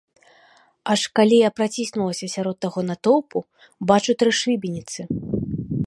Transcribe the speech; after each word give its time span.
Аж, 0.93 1.01
калі 1.19 1.37
я 1.41 1.49
праціснулася 1.57 2.31
сярод 2.37 2.57
таго 2.65 2.79
натоўпу, 2.89 3.37
бачу 3.93 4.11
тры 4.23 4.31
шыбеніцы. 4.41 5.01